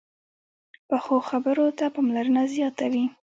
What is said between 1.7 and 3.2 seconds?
ته پاملرنه زیاته وي